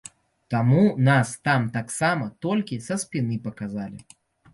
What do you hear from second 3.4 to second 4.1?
паказалі.